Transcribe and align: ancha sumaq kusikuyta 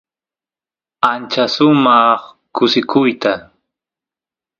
ancha 1.11 1.43
sumaq 1.53 2.21
kusikuyta 2.55 3.33